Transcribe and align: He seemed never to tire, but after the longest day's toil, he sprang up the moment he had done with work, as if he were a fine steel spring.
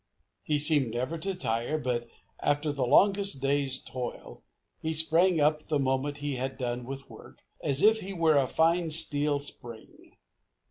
He 0.41 0.57
seemed 0.57 0.89
never 0.95 1.19
to 1.19 1.35
tire, 1.35 1.77
but 1.77 2.07
after 2.41 2.71
the 2.71 2.87
longest 2.87 3.39
day's 3.39 3.79
toil, 3.83 4.41
he 4.79 4.93
sprang 4.93 5.39
up 5.39 5.61
the 5.67 5.77
moment 5.77 6.17
he 6.25 6.37
had 6.37 6.57
done 6.57 6.85
with 6.85 7.07
work, 7.07 7.43
as 7.63 7.83
if 7.83 7.99
he 7.99 8.11
were 8.11 8.37
a 8.39 8.47
fine 8.47 8.89
steel 8.89 9.39
spring. 9.39 10.17